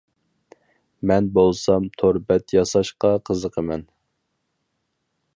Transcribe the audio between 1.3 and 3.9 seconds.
بولسام تور بەت ياساشقا قىزىقىمەن.